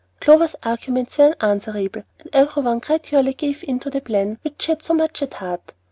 Clover's 0.19 0.55
arguments 0.63 1.19
were 1.19 1.35
unanswerable, 1.41 2.01
and 2.19 2.29
every 2.33 2.63
one 2.63 2.79
gradually 2.79 3.35
gave 3.35 3.63
in 3.63 3.79
to 3.81 3.91
the 3.91 4.01
plan 4.01 4.39
which 4.41 4.63
she 4.63 4.71
had 4.71 4.81
so 4.81 4.95
much 4.95 5.21
at 5.21 5.35
heart. 5.35 5.75